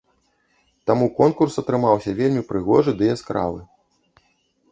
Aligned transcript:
Таму 0.91 1.05
конкурс 1.19 1.57
атрымаўся 1.61 2.15
вельмі 2.21 2.43
прыгожы 2.51 2.91
ды 3.01 3.09
яскравы. 3.17 3.59